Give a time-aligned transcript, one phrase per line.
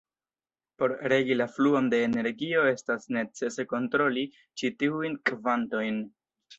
[0.81, 6.07] Por regi la fluon de energio estas necese kontroli ĉi tiujn kvantojn.